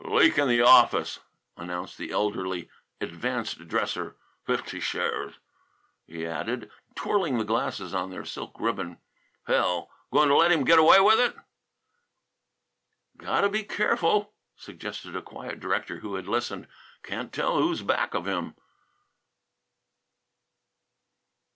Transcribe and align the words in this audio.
"Leak 0.03 0.39
in 0.39 0.47
the 0.47 0.61
office," 0.61 1.19
announced 1.55 1.95
the 1.99 2.09
elderly 2.11 2.67
advanced 2.99 3.67
dresser. 3.67 4.15
"Fifty 4.43 4.79
shares!" 4.79 5.35
he 6.07 6.25
added, 6.25 6.71
twirling 6.95 7.37
the 7.37 7.43
glasses 7.43 7.93
on 7.93 8.09
their 8.09 8.25
silk 8.25 8.55
ribbon. 8.59 8.97
"Hell! 9.45 9.91
Going 10.11 10.29
to 10.29 10.35
let 10.37 10.51
him 10.51 10.63
get 10.65 10.79
away 10.79 10.99
with 10.99 11.19
it?" 11.19 11.35
"Got 13.17 13.41
to 13.41 13.49
be 13.49 13.61
careful," 13.61 14.33
suggested 14.55 15.15
a 15.15 15.21
quiet 15.21 15.59
director 15.59 15.97
who 15.99 16.15
had 16.15 16.27
listened. 16.27 16.67
"Can't 17.03 17.31
tell 17.31 17.59
who's 17.61 17.83
back 17.83 18.15
of 18.15 18.25
him." 18.25 18.55